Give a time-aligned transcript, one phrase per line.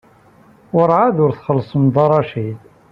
[0.73, 2.59] Werɛad ur txellṣem Dda Racid.